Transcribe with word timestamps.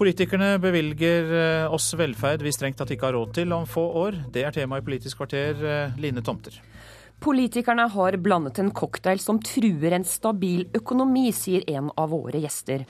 Politikerne 0.00 0.54
bevilger 0.56 1.26
eh, 1.36 1.72
oss 1.72 1.90
velferd 1.92 2.40
vi 2.40 2.52
strengt 2.56 2.78
tatt 2.80 2.88
ikke 2.94 3.10
har 3.10 3.18
råd 3.18 3.34
til 3.36 3.50
om 3.52 3.66
få 3.68 3.82
år. 4.00 4.14
Det 4.32 4.46
er 4.48 4.54
tema 4.56 4.78
i 4.80 4.84
Politisk 4.86 5.20
kvarter. 5.20 5.60
Eh, 5.60 5.98
Line 6.00 6.22
Tomter. 6.24 6.56
Politikerne 7.20 7.84
har 7.92 8.16
blandet 8.16 8.62
en 8.62 8.70
cocktail 8.72 9.20
som 9.20 9.42
truer 9.44 9.92
en 9.92 10.06
stabil 10.08 10.62
økonomi, 10.72 11.26
sier 11.36 11.68
en 11.68 11.90
av 12.00 12.14
våre 12.14 12.40
gjester. 12.40 12.86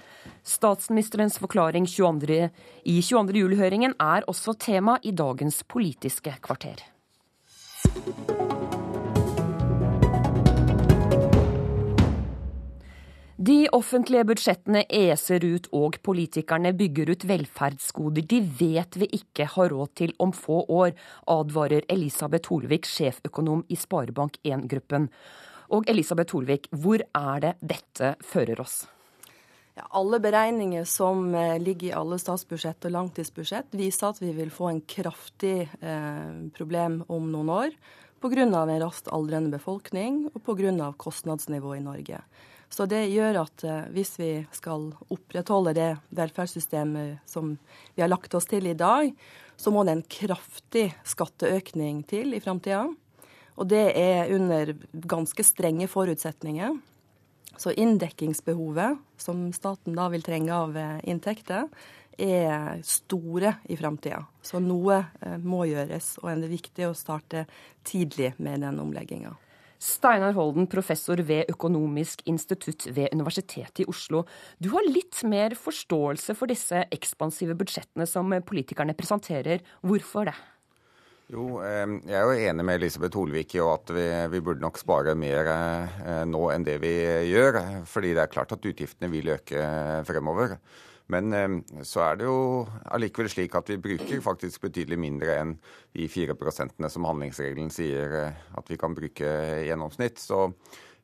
Statsministerens 0.46 1.40
forklaring 1.42 1.90
22. 1.90 2.44
i 2.86 2.96
22. 3.03 3.42
juli-høringen 3.42 3.99
er 3.99 4.31
også 4.31 4.54
tema 4.54 5.01
i 5.03 5.11
dagens 5.11 5.65
Politiske 5.67 6.38
kvarter. 6.47 6.79
De 13.40 13.70
offentlige 13.72 14.26
budsjettene 14.28 14.82
eser 14.92 15.40
ut, 15.48 15.70
og 15.72 15.94
politikerne 16.04 16.74
bygger 16.77 17.09
ut 17.14 17.22
velferdsgoder 17.24 18.27
de 18.28 18.40
vet 18.59 18.98
vi 19.00 19.06
ikke 19.16 19.46
har 19.54 19.72
råd 19.72 19.94
til 19.96 20.12
om 20.20 20.34
få 20.36 20.58
år, 20.68 20.90
advarer 21.24 21.86
Elisabeth 21.88 22.52
Holvik, 22.52 22.84
sjeføkonom 22.84 23.62
i 23.72 23.78
Sparebank1-gruppen. 23.80 25.08
Og 25.72 25.88
Elisabeth 25.88 26.36
Holvik, 26.36 26.68
hvor 26.68 27.00
er 27.00 27.40
det 27.46 27.54
dette 27.64 28.12
fører 28.20 28.60
oss? 28.60 28.82
Alle 29.88 30.20
beregninger 30.20 30.84
som 30.84 31.32
eh, 31.32 31.56
ligger 31.64 31.88
i 31.88 31.96
alle 31.96 32.20
statsbudsjett 32.20 32.90
og 32.90 32.96
langtidsbudsjett, 32.98 33.72
viser 33.72 34.10
at 34.10 34.20
vi 34.20 34.34
vil 34.36 34.52
få 34.52 34.68
en 34.68 34.84
kraftig 34.84 35.62
eh, 35.80 36.30
problem 36.52 37.00
om 37.09 37.32
noen 37.32 37.56
år 37.56 37.74
pga. 38.20 38.45
en 38.45 38.80
raskt 38.84 39.09
aldrende 39.09 39.56
befolkning 39.56 40.26
og 40.34 40.42
pga. 40.45 40.92
kostnadsnivået 40.92 41.80
i 41.80 41.88
Norge. 41.88 42.24
Så 42.70 42.87
det 42.87 43.02
gjør 43.10 43.42
at 43.42 43.65
eh, 43.66 43.87
hvis 43.95 44.15
vi 44.20 44.30
skal 44.55 44.92
opprettholde 45.10 45.74
det 45.74 45.91
velferdssystemet 46.15 47.27
som 47.29 47.56
vi 47.96 48.02
har 48.05 48.10
lagt 48.10 48.34
oss 48.38 48.46
til 48.51 48.69
i 48.70 48.77
dag, 48.79 49.10
så 49.59 49.73
må 49.74 49.83
det 49.84 49.96
en 49.96 50.06
kraftig 50.06 50.87
skatteøkning 51.04 52.04
til 52.09 52.37
i 52.37 52.40
framtida. 52.40 52.87
Og 53.60 53.68
det 53.68 53.90
er 53.99 54.30
under 54.32 54.73
ganske 54.93 55.45
strenge 55.45 55.90
forutsetninger. 55.90 56.79
Så 57.60 57.74
inndekkingsbehovet, 57.74 59.02
som 59.21 59.51
staten 59.52 59.99
da 59.99 60.07
vil 60.15 60.23
trenge 60.24 60.55
av 60.55 60.79
eh, 60.79 61.02
inntekter, 61.10 61.66
er 62.21 62.80
store 62.87 63.57
i 63.68 63.77
framtida. 63.77 64.23
Så 64.47 64.62
noe 64.62 65.03
eh, 65.21 65.37
må 65.43 65.67
gjøres, 65.69 66.15
og 66.23 66.31
det 66.31 66.47
er 66.47 66.55
viktig 66.55 66.89
å 66.89 66.97
starte 66.97 67.49
tidlig 67.83 68.37
med 68.39 68.62
den 68.62 68.79
omlegginga. 68.81 69.34
Steinar 69.81 70.34
Holden, 70.36 70.69
professor 70.69 71.20
ved 71.25 71.48
Økonomisk 71.48 72.20
institutt 72.28 72.84
ved 72.92 73.14
Universitetet 73.17 73.81
i 73.81 73.89
Oslo. 73.89 74.27
Du 74.61 74.69
har 74.75 74.84
litt 74.84 75.22
mer 75.25 75.56
forståelse 75.56 76.37
for 76.37 76.53
disse 76.53 76.84
ekspansive 76.92 77.56
budsjettene 77.56 78.05
som 78.09 78.28
politikerne 78.45 78.97
presenterer. 78.98 79.64
Hvorfor 79.81 80.28
det? 80.28 80.37
Jo, 81.31 81.62
Jeg 81.62 82.17
er 82.19 82.27
jo 82.27 82.50
enig 82.50 82.64
med 82.67 82.81
Elisabeth 82.81 83.17
Holvik 83.17 83.55
i 83.55 83.62
at 83.62 83.91
vi, 83.95 84.05
vi, 84.33 84.41
burde 84.42 84.64
nok 84.64 84.81
spare 84.83 85.14
mer 85.14 85.47
eh, 85.47 86.25
nå 86.27 86.42
enn 86.50 86.67
det 86.67 86.81
vi 86.83 86.92
gjør. 87.31 87.61
Fordi 87.87 88.12
det 88.17 88.25
er 88.25 88.33
klart 88.33 88.53
at 88.53 88.67
utgiftene 88.67 89.09
vil 89.12 89.31
øke 89.37 89.65
fremover. 90.09 90.59
Men 91.11 91.33
eh, 91.34 91.48
så 91.86 92.05
er 92.05 92.20
det 92.20 92.28
jo 92.28 92.66
allikevel 92.94 93.30
slik 93.33 93.56
at 93.58 93.70
vi 93.72 93.80
bruker 93.83 94.22
faktisk 94.25 94.66
betydelig 94.66 95.00
mindre 95.00 95.39
enn 95.41 95.56
de 95.97 96.06
fire 96.11 96.36
prosentene 96.39 96.91
som 96.92 97.08
handlingsregelen 97.08 97.72
sier 97.75 98.14
eh, 98.20 98.44
at 98.58 98.70
vi 98.70 98.78
kan 98.80 98.94
bruke 98.97 99.27
i 99.27 99.66
gjennomsnitt. 99.69 100.22
Så 100.22 100.47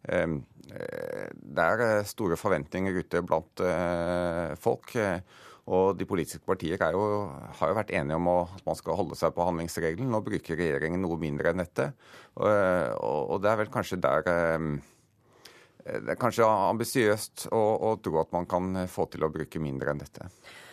eh, 0.08 0.38
det 0.66 1.66
er 1.66 2.06
store 2.08 2.38
forventninger 2.38 3.02
ute 3.02 3.22
blant 3.22 3.62
folk. 4.58 4.96
Og 5.66 5.98
de 5.98 6.06
politiske 6.06 6.46
partier 6.46 6.78
jo, 6.94 7.04
har 7.58 7.70
jo 7.70 7.77
vært 7.78 7.92
enige 7.94 8.18
om 8.18 8.28
at 8.30 8.66
man 8.66 8.78
skal 8.78 8.98
holde 8.98 9.18
seg 9.18 9.34
på 9.34 9.46
handlingsregelen. 9.46 10.10
Nå 10.10 10.20
bruker 10.27 10.58
regjeringen 10.58 11.02
noe 11.02 11.18
mindre 11.18 11.50
enn 11.50 11.62
dette. 11.62 11.88
Og, 12.38 12.50
og 13.34 13.40
det 13.42 13.50
er 13.50 13.60
vel 13.62 13.72
kanskje 13.74 13.98
der 14.02 14.27
det 15.86 16.14
er 16.14 16.20
kanskje 16.20 16.47
ambisiøst 16.47 17.48
å, 17.55 17.63
å, 17.89 17.97
tro 18.02 18.20
at 18.23 18.33
man 18.35 18.47
kan 18.51 18.86
få 18.91 19.07
til 19.13 19.27
å 19.27 19.33
bruke 19.33 19.63
mindre 19.63 19.92
enn 19.92 20.02
dette. 20.02 20.29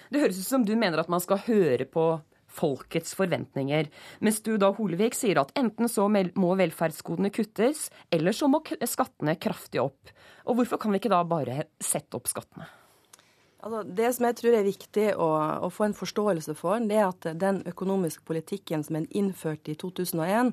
Det 0.09 0.21
høres 0.21 0.39
ut 0.41 0.47
som 0.47 0.65
du 0.65 0.73
mener 0.75 1.01
at 1.01 1.11
man 1.11 1.21
skal 1.23 1.41
høre 1.45 1.85
på 1.89 2.07
folkets 2.53 3.15
forventninger, 3.17 3.89
mens 4.21 4.41
du 4.45 4.51
da 4.61 4.69
Holevik 4.77 5.17
sier 5.17 5.39
at 5.41 5.53
enten 5.57 5.89
så 5.89 6.05
må 6.09 6.53
velferdsgodene 6.59 7.33
kuttes, 7.33 7.87
eller 8.13 8.35
så 8.35 8.49
må 8.51 8.61
skattene 8.85 9.39
kraftig 9.41 9.81
opp. 9.81 10.13
Og 10.45 10.59
hvorfor 10.59 10.81
kan 10.81 10.93
vi 10.93 11.01
ikke 11.01 11.13
da 11.13 11.23
bare 11.25 11.67
sette 11.81 12.19
opp 12.19 12.29
skattene? 12.29 12.69
Altså, 13.63 13.83
det 13.87 14.09
som 14.11 14.25
jeg 14.27 14.37
tror 14.41 14.55
er 14.57 14.65
viktig 14.67 15.05
å, 15.15 15.27
å, 15.63 15.69
få 15.71 15.87
en 15.87 15.95
forståelse 15.95 16.55
for, 16.59 16.83
det 16.83 16.97
er 16.99 17.05
at 17.07 17.29
den 17.39 17.61
økonomiske 17.69 18.25
politikken 18.27 18.83
som 18.83 18.99
er 18.99 19.07
innført 19.15 19.71
i 19.71 19.77
2001, 19.79 20.51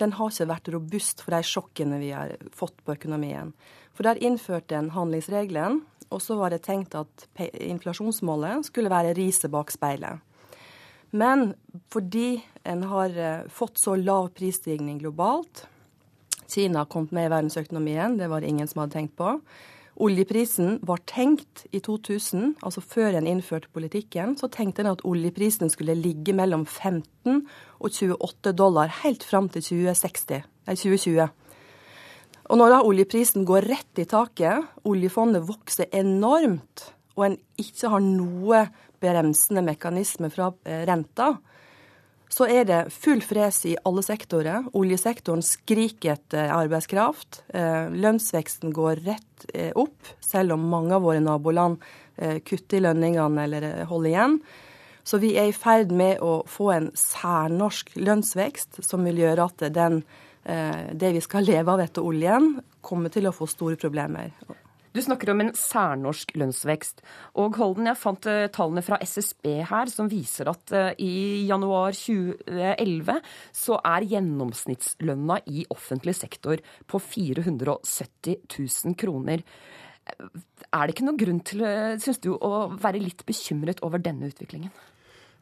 den 0.00 0.14
har 0.16 0.32
ikke 0.32 0.48
vært 0.48 0.70
robust 0.72 1.20
for 1.24 1.36
de 1.36 1.44
sjokkene 1.44 2.00
vi 2.00 2.14
har 2.16 2.32
fått 2.56 2.80
på 2.84 2.96
økonomien. 2.96 3.52
For 3.96 4.04
der 4.04 4.20
innførte 4.20 4.76
en 4.76 4.92
handlingsregelen, 4.92 5.80
og 6.12 6.22
så 6.22 6.36
var 6.38 6.52
det 6.52 6.62
tenkt 6.66 6.94
at 6.94 7.26
inflasjonsmålet 7.40 8.68
skulle 8.68 8.92
være 8.92 9.16
riset 9.16 9.50
bak 9.50 9.72
speilet. 9.74 10.20
Men 11.16 11.54
fordi 11.90 12.42
en 12.66 12.82
har 12.90 13.14
eh, 13.16 13.46
fått 13.48 13.80
så 13.80 13.94
lav 13.96 14.28
prisstigning 14.36 14.98
globalt 15.00 15.64
Kina 16.46 16.84
kommet 16.84 17.12
med 17.12 17.26
i 17.26 17.32
verdensøkonomien, 17.32 18.18
det 18.18 18.28
var 18.30 18.40
det 18.40 18.50
ingen 18.52 18.68
som 18.70 18.82
hadde 18.82 18.94
tenkt 18.94 19.16
på. 19.18 19.32
Oljeprisen 19.96 20.76
var 20.84 21.00
tenkt 21.08 21.64
i 21.72 21.80
2000, 21.80 22.58
altså 22.62 22.82
før 22.84 23.16
en 23.16 23.26
innførte 23.26 23.70
politikken, 23.72 24.36
så 24.36 24.50
tenkte 24.52 24.84
en 24.84 24.92
at 24.92 25.04
oljeprisen 25.08 25.72
skulle 25.72 25.96
ligge 25.96 26.34
mellom 26.36 26.66
15 26.66 27.46
og 27.80 27.90
28 27.90 28.52
dollar 28.52 28.92
helt 29.02 29.24
fram 29.24 29.48
til 29.48 29.64
2060, 29.64 30.44
nei, 30.68 30.76
2020. 30.76 31.30
Og 32.46 32.60
når 32.60 32.72
da 32.72 32.82
oljeprisen 32.86 33.46
går 33.46 33.66
rett 33.66 34.02
i 34.02 34.06
taket, 34.08 34.68
oljefondet 34.86 35.44
vokser 35.48 35.90
enormt, 35.96 36.90
og 37.16 37.30
en 37.30 37.36
ikke 37.58 37.90
har 37.90 38.02
noe 38.04 38.66
bremsende 39.02 39.64
mekanisme 39.66 40.30
fra 40.32 40.52
eh, 40.68 40.84
renta, 40.86 41.34
så 42.30 42.48
er 42.50 42.66
det 42.68 42.80
full 42.90 43.22
fres 43.22 43.62
i 43.70 43.76
alle 43.86 44.02
sektorer. 44.04 44.66
Oljesektoren 44.76 45.44
skriker 45.46 46.16
etter 46.16 46.50
arbeidskraft. 46.52 47.40
Eh, 47.54 47.88
lønnsveksten 47.94 48.74
går 48.76 49.02
rett 49.06 49.46
eh, 49.54 49.72
opp, 49.78 50.10
selv 50.20 50.56
om 50.56 50.68
mange 50.70 50.94
av 50.96 51.06
våre 51.06 51.22
naboland 51.22 51.82
kutter 52.16 52.78
i 52.78 52.80
lønningene 52.80 53.42
eller 53.44 53.64
holder 53.90 54.08
igjen. 54.08 54.36
Så 55.04 55.18
vi 55.20 55.34
er 55.36 55.50
i 55.50 55.52
ferd 55.52 55.90
med 55.92 56.22
å 56.24 56.38
få 56.48 56.70
en 56.72 56.86
særnorsk 56.96 57.90
lønnsvekst 58.00 58.80
som 58.80 59.04
vil 59.04 59.20
gjøre 59.20 59.44
at 59.50 59.66
den 59.76 60.00
Eh, 60.00 60.25
det 60.46 61.10
vi 61.16 61.24
skal 61.24 61.46
leve 61.50 61.74
av 61.74 61.82
etter 61.82 62.06
oljen, 62.06 62.54
kommer 62.80 63.10
til 63.10 63.26
å 63.26 63.34
få 63.34 63.48
store 63.50 63.78
problemer. 63.80 64.30
Du 64.96 65.02
snakker 65.04 65.28
om 65.28 65.42
en 65.42 65.50
særnorsk 65.52 66.30
lønnsvekst. 66.40 67.02
Og 67.42 67.58
Holden, 67.60 67.88
jeg 67.90 68.00
fant 68.00 68.28
eh, 68.32 68.46
tallene 68.52 68.80
fra 68.84 68.96
SSB 69.04 69.50
her 69.68 69.90
som 69.92 70.08
viser 70.08 70.48
at 70.48 70.72
eh, 70.72 70.94
i 71.04 71.44
januar 71.50 71.92
2011 71.92 73.18
så 73.60 73.76
er 73.92 74.08
gjennomsnittslønna 74.14 75.42
i 75.52 75.66
offentlig 75.74 76.16
sektor 76.16 76.64
på 76.88 77.02
470 77.02 78.40
000 78.48 78.96
kroner. 78.96 79.44
Er 80.06 80.86
det 80.86 80.94
ikke 80.94 81.08
noen 81.10 81.20
grunn 81.20 81.44
til, 81.44 81.66
syns 82.00 82.22
du, 82.24 82.30
å 82.32 82.70
være 82.72 83.02
litt 83.02 83.26
bekymret 83.28 83.82
over 83.84 84.00
denne 84.00 84.30
utviklingen? 84.30 84.72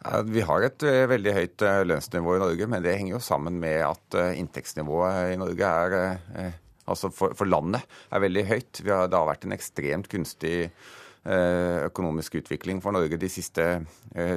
Vi 0.04 0.42
har 0.44 0.64
et 0.66 0.84
eh, 0.84 1.06
veldig 1.08 1.32
høyt 1.32 1.62
eh, 1.64 1.82
lønnsnivå 1.88 2.34
i 2.36 2.42
Norge, 2.42 2.66
men 2.68 2.82
det 2.84 2.96
henger 2.98 3.16
jo 3.16 3.22
sammen 3.24 3.56
med 3.60 3.78
at 3.86 4.16
eh, 4.20 4.34
inntektsnivået 4.40 5.32
i 5.32 5.40
Norge 5.40 5.70
er 5.86 6.60
Altså 6.84 7.08
for, 7.08 7.32
for 7.32 7.48
landet 7.48 7.80
er 8.12 8.20
veldig 8.20 8.42
høyt. 8.44 8.80
Har, 8.84 9.06
det 9.08 9.16
har 9.16 9.24
vært 9.24 9.46
en 9.46 9.54
ekstremt 9.56 10.08
kunstig 10.12 10.68
økonomisk 11.24 12.34
utvikling 12.36 12.82
for 12.84 12.92
Norge 12.92 13.16
de 13.16 13.30
siste 13.32 13.64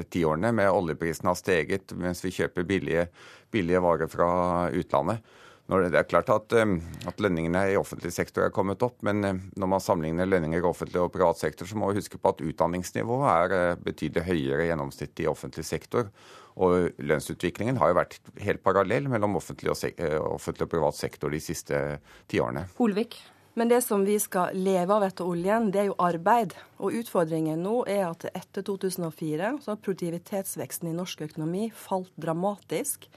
ti 0.08 0.22
årene. 0.24 0.54
Med 0.56 0.72
oljeprisen 0.72 1.28
har 1.28 1.36
steget 1.36 1.92
mens 2.00 2.24
vi 2.24 2.32
kjøper 2.32 2.64
billige, 2.70 3.04
billige 3.52 3.82
varer 3.84 4.08
fra 4.08 4.30
utlandet. 4.72 5.20
Det 5.68 6.00
er 6.00 6.08
klart 6.08 6.30
at, 6.32 6.54
at, 6.56 7.20
lønningene 7.20 7.66
i 7.74 7.76
offentlig 7.76 8.14
sektor 8.16 8.46
er 8.46 8.54
kommet 8.56 8.84
opp, 8.86 9.02
men 9.04 9.20
når 9.20 9.68
man 9.68 9.84
sammenligner 9.84 10.30
lønninger 10.30 10.64
i 10.64 10.68
offentlig 10.70 11.02
og 11.04 11.12
privat 11.12 11.42
sektor, 11.42 11.68
så 11.68 11.76
må 11.76 11.90
vi 11.92 12.00
huske 12.00 12.20
på 12.22 12.32
at 12.32 12.40
utdanningsnivået 12.40 13.28
er 13.34 13.56
eh, 13.58 13.82
betydelig 13.84 14.24
høyere 14.30 14.70
gjennomsnittlig 14.70 14.88
gjennomsnitt 14.88 15.20
i 15.20 15.28
offentlig 15.28 15.66
sektor. 15.66 16.12
Og 16.58 16.90
lønnsutviklingen 16.98 17.78
har 17.78 17.92
jo 17.92 18.00
vært 18.00 18.20
helt 18.42 18.64
parallell 18.64 19.08
mellom 19.10 19.38
offentlig 19.38 19.72
og, 19.72 19.84
eh, 19.98 20.18
offentlig 20.18 20.66
og 20.66 20.72
privat 20.72 20.96
sektor 20.96 21.30
de 21.30 21.40
siste 21.40 22.00
tiårene. 22.28 22.68
Holvik. 22.78 23.20
Men 23.58 23.70
det 23.70 23.82
som 23.84 24.06
vi 24.06 24.20
skal 24.20 24.54
leve 24.54 24.94
av 24.94 25.04
etter 25.04 25.26
oljen, 25.26 25.72
det 25.72 25.82
er 25.82 25.88
jo 25.90 25.98
arbeid. 25.98 26.54
Og 26.78 26.94
utfordringen 26.94 27.64
nå 27.64 27.88
er 27.88 28.06
at 28.06 28.28
etter 28.36 28.62
2004 28.62 29.58
så 29.64 29.74
har 29.74 29.82
produktivitetsveksten 29.82 30.92
i 30.92 30.94
norsk 30.94 31.22
økonomi 31.26 31.72
falt 31.74 32.12
dramatisk. 32.22 33.10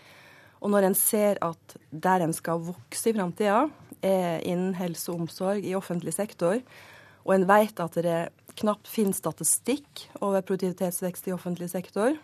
Og 0.60 0.72
når 0.72 0.90
en 0.90 0.96
ser 0.98 1.40
at 1.44 1.76
der 1.90 2.24
en 2.24 2.34
skal 2.36 2.62
vokse 2.66 3.10
i 3.10 3.16
framtida, 3.16 3.64
er 4.04 4.40
innen 4.48 4.74
helse 4.78 5.12
og 5.12 5.24
omsorg 5.24 5.64
i 5.64 5.74
offentlig 5.76 6.14
sektor, 6.16 6.60
og 7.24 7.34
en 7.34 7.46
vet 7.48 7.80
at 7.82 7.96
det 8.00 8.18
knapt 8.60 8.88
finnes 8.88 9.20
statistikk 9.20 10.06
over 10.20 10.40
produktivitetsvekst 10.40 11.28
i 11.28 11.34
offentlig 11.36 11.68
sektor. 11.72 12.16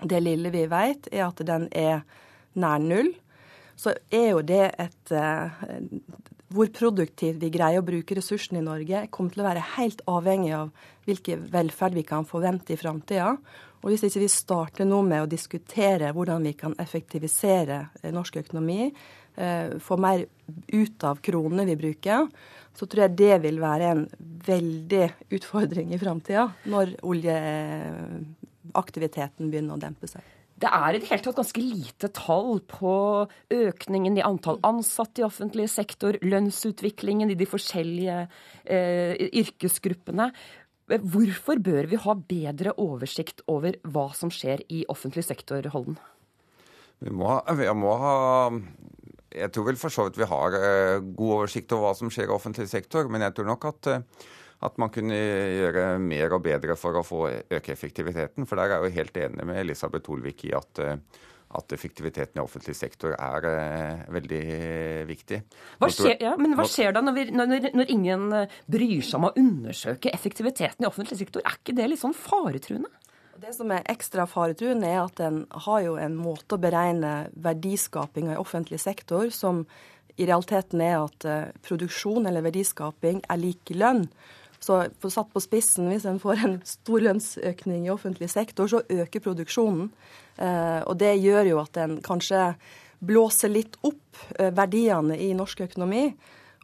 Det 0.00 0.20
lille 0.22 0.52
vi 0.52 0.64
vet, 0.68 1.08
er 1.12 1.26
at 1.28 1.42
den 1.46 1.68
er 1.72 2.02
nær 2.58 2.80
null. 2.82 3.12
Så 3.76 3.94
er 4.12 4.30
jo 4.32 4.40
det 4.46 4.64
et 4.80 5.12
eh, 5.12 5.62
Hvor 6.54 6.68
produktivt 6.70 7.40
vi 7.42 7.48
greier 7.50 7.82
å 7.82 7.86
bruke 7.86 8.14
ressursene 8.14 8.60
i 8.60 8.64
Norge, 8.64 9.08
kommer 9.10 9.30
til 9.34 9.42
å 9.42 9.48
være 9.48 9.62
helt 9.74 10.00
avhengig 10.06 10.52
av 10.54 10.70
hvilken 11.08 11.48
velferd 11.50 11.94
vi 11.98 12.04
kan 12.06 12.24
forvente 12.28 12.72
i 12.74 12.76
framtida. 12.78 13.36
Og 13.82 13.90
hvis 13.90 14.04
ikke 14.06 14.22
vi 14.22 14.28
starter 14.32 14.84
nå 14.88 14.98
med 15.04 15.22
å 15.24 15.30
diskutere 15.30 16.12
hvordan 16.14 16.46
vi 16.46 16.52
kan 16.56 16.74
effektivisere 16.80 17.78
eh, 18.00 18.12
norsk 18.14 18.36
økonomi, 18.44 18.82
eh, 19.34 19.68
få 19.82 19.94
mer 20.00 20.18
ut 20.70 21.04
av 21.04 21.20
kronene 21.24 21.64
vi 21.72 21.80
bruker, 21.82 22.20
så 22.74 22.86
tror 22.86 23.02
jeg 23.04 23.18
det 23.18 23.36
vil 23.44 23.58
være 23.62 23.84
en 23.90 24.08
veldig 24.46 25.06
utfordring 25.34 25.88
i 25.94 26.00
framtida, 26.00 26.44
når 26.70 26.86
oljeaktiviteten 27.02 29.50
begynner 29.50 29.74
å 29.76 29.82
dempe 29.82 30.06
seg. 30.10 30.22
Det 30.64 30.70
er 30.72 30.96
i 30.96 31.00
det 31.02 31.10
hele 31.10 31.20
tatt 31.20 31.36
ganske 31.36 31.60
lite 31.60 32.08
tall 32.16 32.62
på 32.64 32.92
økningen 33.52 34.16
i 34.16 34.24
antall 34.24 34.62
ansatte 34.64 35.20
i 35.20 35.26
offentlig 35.26 35.66
sektor, 35.68 36.16
lønnsutviklingen 36.24 37.34
i 37.34 37.36
de 37.36 37.48
forskjellige 37.48 38.22
eh, 38.64 39.12
yrkesgruppene. 39.42 40.30
Hvorfor 40.88 41.60
bør 41.64 41.90
vi 41.90 42.00
ha 42.00 42.14
bedre 42.16 42.72
oversikt 42.80 43.42
over 43.52 43.76
hva 43.84 44.06
som 44.16 44.32
skjer 44.32 44.64
i 44.72 44.86
offentlig 44.88 45.26
sektor, 45.28 45.68
Holden? 45.74 45.98
Vi 47.04 47.12
må 47.12 47.36
vi 47.60 47.68
må 47.76 47.92
ha 48.00 48.16
jeg 49.34 49.50
tror 49.52 49.66
vel 49.68 49.78
for 49.80 49.92
så 49.92 50.06
vidt 50.06 50.20
vi 50.22 50.30
har 50.30 50.56
eh, 50.56 51.02
god 51.02 51.36
oversikt 51.40 51.72
over 51.74 51.90
hva 51.90 51.98
som 51.98 52.12
skjer 52.12 52.30
i 52.30 52.34
offentlig 52.36 52.68
sektor, 52.70 53.10
men 53.10 53.24
jeg 53.26 53.34
tror 53.36 53.50
nok 53.50 53.68
at, 53.72 53.90
eh, 53.90 54.28
at 54.64 54.80
man 54.80 54.92
kunne 54.92 55.18
gjøre 55.18 55.84
mer 56.00 56.34
og 56.36 56.42
bedre 56.46 56.76
for 56.78 56.96
å 56.96 57.04
få 57.04 57.20
øke 57.28 57.74
effektiviteten. 57.74 58.48
For 58.48 58.58
der 58.58 58.72
er 58.72 58.78
jeg 58.78 58.90
jo 58.90 58.98
helt 58.98 59.22
enig 59.26 59.46
med 59.50 59.60
Elisabeth 59.60 60.12
Olvik 60.12 60.46
i 60.48 60.54
at 60.56 60.82
eh, 60.82 60.98
at 61.54 61.70
effektiviteten 61.70 62.40
i 62.40 62.42
offentlig 62.42 62.74
sektor 62.74 63.12
er 63.14 63.44
eh, 63.46 64.00
veldig 64.10 64.42
viktig. 65.06 65.40
Hva 65.78 65.90
skjer, 65.92 66.16
ja, 66.24 66.32
men 66.40 66.56
hva 66.58 66.66
skjer 66.66 66.94
da 66.96 67.02
når, 67.04 67.14
vi, 67.14 67.24
når, 67.36 67.68
når, 67.78 67.92
ingen 67.94 68.24
bryr 68.66 69.04
seg 69.06 69.20
om 69.20 69.28
å 69.28 69.32
undersøke 69.38 70.10
effektiviteten 70.10 70.82
i 70.82 70.88
offentlig 70.88 71.20
sektor? 71.20 71.44
Er 71.46 71.60
ikke 71.60 71.76
det 71.78 71.86
litt 71.92 72.02
sånn 72.02 72.16
faretruende? 72.16 72.90
Det 73.38 73.54
som 73.54 73.70
er 73.74 73.86
ekstra 73.90 74.26
faretruende, 74.30 74.88
er 74.88 75.04
at 75.04 75.22
en 75.22 75.44
har 75.66 75.80
jo 75.84 75.94
en 76.00 76.18
måte 76.18 76.56
å 76.56 76.62
beregne 76.62 77.28
verdiskapinga 77.44 78.34
i 78.34 78.40
offentlig 78.40 78.80
sektor 78.82 79.30
som 79.34 79.62
i 80.14 80.26
realiteten 80.26 80.82
er 80.82 81.00
at 81.02 81.26
produksjon 81.66 82.26
eller 82.30 82.44
verdiskaping 82.46 83.24
er 83.30 83.40
lik 83.42 83.70
lønn. 83.74 84.08
Så 84.64 84.78
satt 85.12 85.32
på 85.34 85.42
spissen, 85.44 85.90
hvis 85.92 86.06
en 86.08 86.20
får 86.22 86.44
en 86.46 86.54
stor 86.64 87.04
lønnsøkning 87.04 87.84
i 87.84 87.92
offentlig 87.92 88.30
sektor, 88.32 88.70
så 88.70 88.80
øker 88.88 89.24
produksjonen. 89.24 89.90
Uh, 90.38 90.80
og 90.88 90.96
det 91.02 91.12
gjør 91.20 91.52
jo 91.52 91.60
at 91.60 91.82
en 91.82 91.98
kanskje 92.04 92.54
blåser 93.04 93.52
litt 93.52 93.76
opp 93.84 94.22
uh, 94.38 94.48
verdiene 94.56 95.18
i 95.20 95.34
norsk 95.36 95.66
økonomi. 95.68 96.06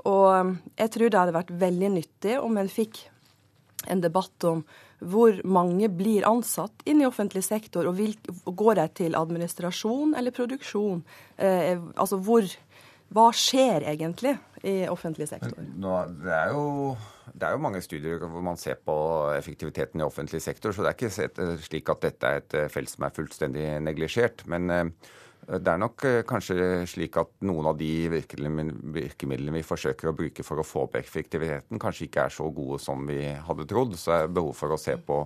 Og 0.09 0.57
jeg 0.81 0.93
tror 0.95 1.11
det 1.11 1.21
hadde 1.21 1.37
vært 1.37 1.57
veldig 1.61 1.91
nyttig 1.99 2.39
om 2.41 2.57
en 2.57 2.73
fikk 2.73 3.03
en 3.89 4.01
debatt 4.01 4.45
om 4.49 4.63
hvor 5.01 5.39
mange 5.49 5.89
blir 5.89 6.27
ansatt 6.29 6.83
inn 6.89 7.01
i 7.01 7.09
offentlig 7.09 7.43
sektor, 7.47 7.89
og 7.89 7.97
vil, 7.97 8.13
går 8.45 8.77
de 8.83 8.89
til 9.01 9.17
administrasjon 9.17 10.13
eller 10.19 10.35
produksjon? 10.37 11.01
Eh, 11.37 11.79
altså 11.97 12.21
hvor 12.21 12.49
Hva 13.11 13.33
skjer 13.35 13.83
egentlig 13.91 14.37
i 14.63 14.85
offentlig 14.87 15.27
sektor? 15.27 15.57
Nå, 15.59 15.95
det, 16.21 16.31
er 16.31 16.53
jo, 16.55 16.93
det, 17.41 17.49
er 17.49 17.57
jo, 17.57 17.63
mange 17.65 17.81
studier 17.85 18.21
hvor 18.21 18.45
man 18.45 18.61
ser 18.61 18.79
på 18.85 18.95
effektiviteten 19.37 20.03
i 20.03 20.07
offentlig 20.07 20.43
sektor, 20.45 20.73
så 20.73 20.85
det 20.85 20.93
er 20.93 20.99
ikke 20.99 21.59
slik 21.65 21.93
at 21.93 22.05
dette 22.05 22.29
er 22.29 22.43
et 22.43 22.59
felt 22.73 22.93
som 22.93 23.07
er 23.07 23.17
fullstendig 23.17 23.67
neglisjert. 23.85 24.45
Men 24.51 24.71
eh, 24.71 24.85
det 25.59 25.73
er 25.73 25.81
nok 25.83 26.05
eh, 26.07 26.21
kanskje 26.29 26.85
slik 26.87 27.17
at 27.19 27.33
noen 27.49 27.67
av 27.73 27.79
de 27.79 27.91
virkemidlene 28.13 29.55
vi 29.57 29.63
forsøker 29.67 30.11
å 30.11 30.15
bruke 30.15 30.45
for 30.47 30.63
å 30.63 30.67
få 30.67 30.85
opp 30.87 30.99
effektiviteten, 31.01 31.81
kanskje 31.83 32.07
ikke 32.07 32.27
er 32.29 32.35
så 32.35 32.47
gode 32.55 32.79
som 32.83 33.03
vi 33.09 33.19
hadde 33.35 33.67
trodd. 33.71 33.97
Så 33.99 34.15
er 34.15 34.29
det 34.29 34.37
behov 34.37 34.55
for 34.59 34.71
å 34.71 34.79
se 34.79 34.95
på 34.95 35.17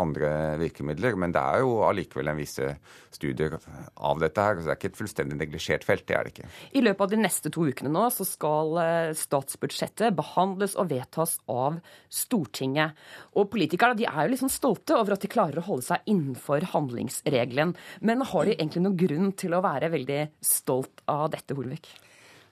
andre 0.00 0.30
virkemidler. 0.62 1.18
Men 1.20 1.34
det 1.34 1.42
er 1.42 1.64
jo 1.64 1.82
allikevel 1.84 2.32
en 2.32 2.40
visse 2.40 2.70
studier 3.14 3.58
av 3.94 4.22
dette 4.22 4.46
her. 4.46 4.56
Så 4.56 4.66
det 4.68 4.72
er 4.72 4.80
ikke 4.80 4.92
et 4.94 5.00
fullstendig 5.02 5.38
neglisjert 5.42 5.84
felt. 5.86 6.06
Det 6.08 6.16
er 6.16 6.24
det 6.24 6.34
ikke. 6.34 6.48
I 6.80 6.84
løpet 6.84 7.04
av 7.04 7.12
de 7.12 7.20
neste 7.20 7.52
to 7.52 7.66
ukene 7.68 7.92
nå 7.92 8.06
så 8.14 8.26
skal 8.28 8.80
eh, 8.80 9.12
statsbudsjettet 9.18 10.16
behandles 10.16 10.78
og 10.80 10.88
vedtas 10.94 11.36
av 11.50 11.78
Stortinget. 12.08 12.96
Og 13.36 13.50
politikerne 13.52 13.98
de 13.98 14.08
er 14.08 14.22
jo 14.24 14.32
liksom 14.32 14.52
stolte 14.52 14.96
over 14.96 15.18
at 15.18 15.24
de 15.24 15.32
klarer 15.32 15.60
å 15.60 15.68
holde 15.68 15.86
seg 15.90 16.08
innenfor 16.10 16.70
handlingsregelen. 16.72 17.76
Men 18.00 18.24
har 18.32 18.48
de 18.48 18.56
egentlig 18.56 18.86
noen 18.86 18.98
grunn 19.04 19.32
til 19.38 19.52
å 19.52 19.62
være 19.64 19.73
veldig 19.82 20.20
stolt 20.44 21.02
av 21.10 21.30
dette, 21.34 21.54
Holvik? 21.54 21.88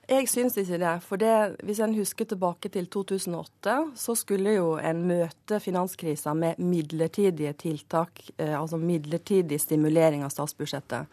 Jeg 0.03 0.27
syns 0.27 0.57
ikke 0.59 0.77
det. 0.81 0.93
For 1.05 1.19
det, 1.21 1.35
hvis 1.63 1.79
en 1.79 1.93
husker 1.95 2.27
tilbake 2.27 2.67
til 2.73 2.89
2008, 2.91 3.75
så 3.95 4.15
skulle 4.19 4.57
jo 4.57 4.73
en 4.75 5.05
møte 5.07 5.61
finanskrisa 5.63 6.33
med 6.35 6.59
midlertidige 6.59 7.53
tiltak, 7.55 8.19
eh, 8.35 8.51
altså 8.59 8.77
midlertidig 8.81 9.61
stimulering 9.63 10.25
av 10.27 10.33
statsbudsjettet. 10.35 11.07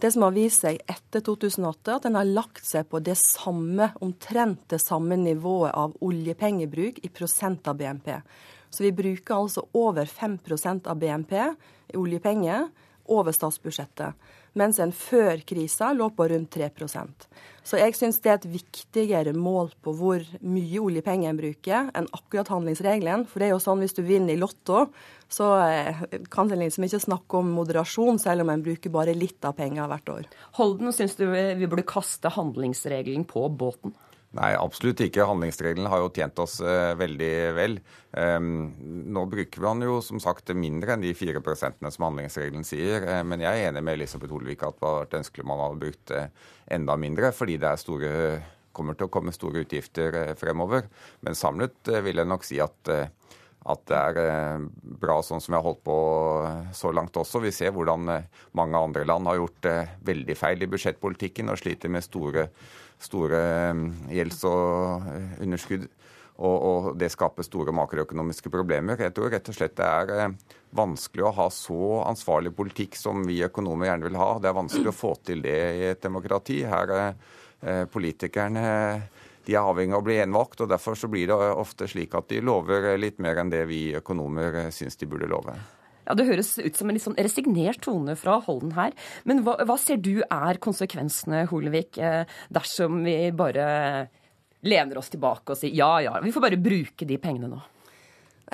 Det 0.00 0.10
som 0.10 0.24
har 0.24 0.32
vist 0.32 0.64
seg 0.64 0.80
etter 0.88 1.20
2008, 1.20 1.98
at 1.98 2.06
en 2.08 2.16
har 2.18 2.24
lagt 2.24 2.64
seg 2.66 2.88
på 2.88 2.98
det 3.04 3.18
samme, 3.20 3.92
omtrent 4.00 4.64
det 4.72 4.80
samme 4.80 5.14
nivået 5.20 5.76
av 5.76 5.92
oljepengebruk 6.00 6.98
i 7.04 7.12
prosent 7.12 7.68
av 7.68 7.76
BNP. 7.76 8.16
Så 8.72 8.82
vi 8.82 8.94
bruker 8.96 9.36
altså 9.36 9.66
over 9.76 10.08
5% 10.08 10.88
av 10.88 10.96
BNP 10.98 11.36
i 11.92 12.00
oljepenger 12.00 12.70
over 13.10 13.34
statsbudsjettet 13.34 14.30
mens 14.58 14.78
en 14.82 14.92
før 14.92 15.40
krisa 15.48 15.92
lå 15.96 16.10
på 16.16 16.26
rundt 16.28 16.56
3% 16.56 17.26
Så 17.64 17.78
jeg 17.78 17.94
syns 17.96 18.18
det 18.20 18.30
er 18.30 18.38
et 18.40 18.48
viktigere 18.56 19.32
mål 19.36 19.70
på 19.84 19.94
hvor 19.96 20.24
mye 20.42 20.82
oljepenger 20.82 21.30
en 21.30 21.38
bruker, 21.38 21.90
enn 21.94 22.08
akkurat 22.12 22.50
handlingsregelen. 22.50 23.24
For 23.30 23.38
det 23.38 23.48
er 23.48 23.52
jo 23.54 23.60
sånn 23.62 23.84
hvis 23.84 23.94
du 23.94 24.02
vinner 24.02 24.34
i 24.34 24.40
Lotto, 24.40 24.88
så 25.30 25.52
eh, 25.62 26.02
kan 26.32 26.50
en 26.50 26.64
liksom 26.64 26.88
ikke 26.88 27.00
snakke 27.06 27.38
om 27.38 27.52
moderasjon, 27.54 28.18
selv 28.20 28.44
om 28.44 28.50
en 28.52 28.64
bruker 28.66 28.92
bare 28.92 29.14
litt 29.16 29.46
av 29.46 29.54
penger 29.60 29.88
hvert 29.88 30.12
år. 30.16 30.26
Holden, 30.58 30.90
syns 30.92 31.14
du 31.20 31.28
vi 31.30 31.68
burde 31.68 31.86
kaste 31.86 32.34
handlingsregelen 32.34 33.24
på 33.30 33.46
båten? 33.48 33.94
Nei, 34.32 34.54
absolutt 34.56 35.02
ikke. 35.04 35.26
Handlingsregelen 35.28 35.90
har 35.92 36.00
jo 36.00 36.12
tjent 36.16 36.38
oss 36.40 36.56
eh, 36.64 36.94
veldig 36.96 37.32
vel. 37.52 37.76
Um, 38.16 38.70
nå 39.12 39.26
bruker 39.28 39.60
man 39.64 39.84
jo 39.84 39.98
som 40.04 40.20
sagt 40.24 40.54
mindre 40.56 40.94
enn 40.94 41.04
de 41.04 41.12
fire 41.16 41.42
prosentene 41.44 41.92
som 41.92 42.06
handlingsregelen 42.08 42.64
sier. 42.64 43.04
Eh, 43.04 43.20
men 43.28 43.44
jeg 43.44 43.60
er 43.60 43.68
enig 43.68 43.82
med 43.84 43.98
Elisabeth 43.98 44.32
Olvik 44.32 44.64
at 44.64 44.78
det 44.78 44.88
hadde 44.88 45.02
vært 45.02 45.18
ønskelig 45.20 45.48
man 45.50 45.60
hadde 45.60 45.82
brukt 45.84 46.14
eh, 46.16 46.30
enda 46.72 46.96
mindre, 46.96 47.32
fordi 47.36 47.58
det 47.60 47.74
store, 47.82 48.14
kommer 48.72 48.96
til 48.96 49.10
å 49.10 49.12
komme 49.12 49.36
store 49.36 49.66
utgifter 49.66 50.16
fremover. 50.40 50.88
Men 51.20 51.36
samlet 51.36 51.92
vil 52.00 52.22
jeg 52.22 52.32
nok 52.32 52.48
si 52.48 52.62
at 52.64 52.96
at 53.62 53.82
det 53.86 53.94
er 53.94 54.62
bra 54.98 55.20
sånn 55.22 55.38
som 55.38 55.52
vi 55.52 55.54
har 55.54 55.62
holdt 55.62 55.84
på 55.86 55.96
så 56.74 56.90
langt 56.90 57.14
også. 57.14 57.38
Vi 57.44 57.52
ser 57.54 57.70
hvordan 57.70 58.08
mange 58.58 58.80
andre 58.80 59.04
land 59.06 59.28
har 59.30 59.38
gjort 59.38 59.68
veldig 60.02 60.34
feil 60.34 60.64
i 60.64 60.68
budsjettpolitikken 60.72 61.52
og 61.52 61.60
sliter 61.60 61.92
med 61.94 62.02
store 62.02 62.48
store 63.04 63.42
eh, 63.42 63.82
gjelds- 64.18 64.46
og 64.48 65.10
eh, 65.12 65.36
underskudd. 65.44 65.88
Og, 66.42 66.54
og, 66.56 66.86
det 66.98 67.10
skaper 67.12 67.44
store 67.46 67.74
makroøkonomiske 67.76 68.50
problemer. 68.50 68.98
Jeg 68.98 69.12
tror 69.14 69.30
rett 69.30 69.50
og 69.52 69.54
slett 69.54 69.76
det 69.78 69.86
er 69.86 70.12
eh, 70.16 70.54
vanskelig 70.74 71.26
å 71.28 71.34
ha 71.36 71.48
så 71.52 72.00
ansvarlig 72.08 72.54
politikk 72.56 72.96
som 72.98 73.20
vi 73.28 73.42
økonomer 73.44 73.90
gjerne 73.90 74.08
vil 74.08 74.18
ha. 74.18 74.30
Det 74.40 74.50
er 74.50 74.56
vanskelig 74.56 74.90
å 74.90 74.96
få 74.96 75.12
til 75.28 75.44
det 75.44 75.58
i 75.78 75.84
et 75.92 76.02
demokrati. 76.02 76.62
Her 76.66 76.96
er 76.96 77.86
politikerne 77.92 78.64
de 79.46 79.54
er 79.54 79.60
avhengig 79.62 79.94
av 79.94 80.00
å 80.02 80.06
bli 80.06 80.16
gjenvalgt, 80.16 80.64
og 80.64 80.72
derfor 80.72 80.96
så 80.98 81.06
blir 81.10 81.28
det 81.30 81.36
ofte 81.36 81.86
slik 81.90 82.16
at 82.18 82.26
de 82.32 82.40
lover 82.42 82.88
litt 82.98 83.20
mer 83.22 83.38
enn 83.38 83.52
det 83.52 83.62
vi 83.70 83.84
økonomer 83.94 84.64
syns 84.74 84.98
de 84.98 85.06
burde 85.06 85.30
love. 85.30 85.54
Ja, 86.06 86.16
Det 86.18 86.26
høres 86.26 86.56
ut 86.58 86.76
som 86.76 86.90
en 86.90 86.96
litt 86.96 87.04
sånn 87.04 87.18
resignert 87.18 87.82
tone 87.84 88.16
fra 88.18 88.40
Holden 88.42 88.74
her. 88.74 88.94
Men 89.28 89.44
hva, 89.46 89.56
hva 89.66 89.76
ser 89.78 90.00
du 90.02 90.24
er 90.24 90.58
konsekvensene, 90.62 91.44
Holevik, 91.50 91.98
eh, 91.98 92.24
dersom 92.52 93.02
vi 93.06 93.16
bare 93.36 94.08
lener 94.62 94.98
oss 94.98 95.10
tilbake 95.12 95.54
og 95.54 95.58
sier 95.58 95.74
ja, 95.74 95.92
ja, 96.02 96.18
vi 96.22 96.32
får 96.34 96.44
bare 96.44 96.60
bruke 96.60 97.06
de 97.06 97.18
pengene 97.22 97.50
nå? 97.50 97.60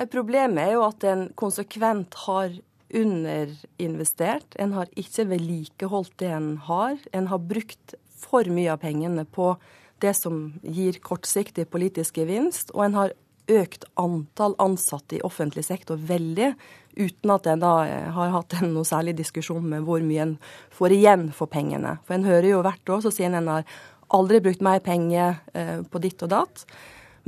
Problemet 0.09 0.63
er 0.63 0.77
jo 0.77 0.85
at 0.85 1.03
en 1.09 1.25
konsekvent 1.37 2.15
har 2.25 2.53
underinvestert. 2.89 4.55
En 4.57 4.73
har 4.77 4.89
ikke 4.97 5.27
vedlikeholdt 5.29 6.15
det 6.21 6.31
en 6.33 6.53
har. 6.69 6.95
En 7.13 7.27
har 7.29 7.41
brukt 7.43 7.97
for 8.19 8.47
mye 8.51 8.71
av 8.73 8.81
pengene 8.81 9.25
på 9.27 9.53
det 9.99 10.13
som 10.15 10.53
gir 10.63 10.99
kortsiktig 11.03 11.67
politisk 11.71 12.21
gevinst, 12.21 12.71
og 12.71 12.85
en 12.85 12.95
har 12.95 13.15
økt 13.49 13.85
antall 13.99 14.55
ansatte 14.61 15.17
i 15.17 15.23
offentlig 15.25 15.65
sektor 15.67 15.99
veldig, 16.09 16.53
uten 16.99 17.33
at 17.33 17.47
en 17.47 17.63
da 17.63 17.73
eh, 17.87 18.09
har 18.15 18.33
hatt 18.33 18.57
en 18.59 18.73
noe 18.75 18.87
særlig 18.87 19.15
diskusjon 19.19 19.65
med 19.71 19.85
hvor 19.87 20.03
mye 20.05 20.25
en 20.25 20.37
får 20.75 20.95
igjen 20.95 21.29
for 21.35 21.51
pengene. 21.51 21.97
For 22.05 22.17
en 22.17 22.27
hører 22.27 22.51
jo 22.51 22.63
hvert 22.65 22.93
år 22.95 23.03
så 23.05 23.13
sier 23.13 23.33
en 23.33 23.51
har 23.51 23.67
aldri 24.15 24.41
brukt 24.43 24.63
mer 24.65 24.81
penger 24.83 25.37
eh, 25.53 25.79
på 25.85 26.01
ditt 26.03 26.23
og 26.25 26.33
datt. 26.33 26.65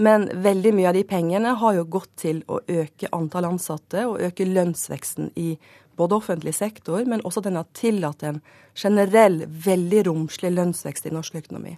Men 0.01 0.29
veldig 0.41 0.71
mye 0.73 0.89
av 0.89 0.97
de 0.97 1.03
pengene 1.05 1.53
har 1.61 1.75
jo 1.77 1.85
gått 1.97 2.11
til 2.23 2.41
å 2.49 2.61
øke 2.63 3.11
antall 3.13 3.51
ansatte 3.51 4.07
og 4.09 4.21
øke 4.23 4.47
lønnsveksten 4.47 5.33
i 5.37 5.53
både 5.99 6.17
offentlig 6.17 6.55
sektor, 6.57 7.03
men 7.05 7.21
også 7.27 7.43
den 7.45 7.59
har 7.59 7.67
tillatt 7.77 8.23
en 8.23 8.39
generell, 8.73 9.43
veldig 9.45 10.05
romslig 10.07 10.53
lønnsvekst 10.55 11.09
i 11.09 11.13
norsk 11.13 11.35
økonomi. 11.43 11.75